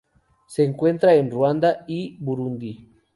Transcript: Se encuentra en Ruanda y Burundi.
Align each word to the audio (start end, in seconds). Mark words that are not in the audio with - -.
Se 0.47 0.63
encuentra 0.63 1.13
en 1.13 1.29
Ruanda 1.29 1.85
y 1.87 2.17
Burundi. 2.19 2.89